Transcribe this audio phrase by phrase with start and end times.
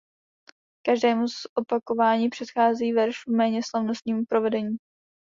[0.85, 4.77] Každému z opakování předchází verš v méně slavnostním provedení.